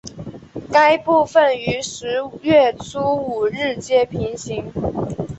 [0.73, 2.07] 该部份与十
[2.41, 4.73] 月初五日街平行。